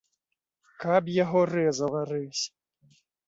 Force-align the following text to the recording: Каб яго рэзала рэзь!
Каб 0.83 1.11
яго 1.23 1.43
рэзала 1.51 2.01
рэзь! 2.13 2.43